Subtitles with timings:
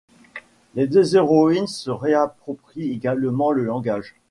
[0.73, 4.15] Les deux héroïnes se réapproprient également le langage.